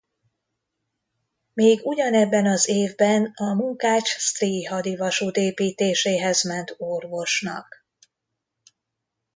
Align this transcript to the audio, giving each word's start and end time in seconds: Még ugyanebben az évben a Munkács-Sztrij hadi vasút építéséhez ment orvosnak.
Még 1.53 1.79
ugyanebben 1.83 2.45
az 2.45 2.67
évben 2.69 3.25
a 3.35 3.53
Munkács-Sztrij 3.53 4.63
hadi 4.63 4.95
vasút 4.95 5.35
építéséhez 5.37 6.43
ment 6.43 6.75
orvosnak. 6.77 7.85